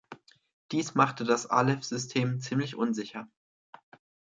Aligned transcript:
Dies 0.71 0.95
machte 0.95 1.25
das 1.25 1.45
Aleph-System 1.45 2.39
ziemlich 2.41 2.75
unsicher. 2.75 3.27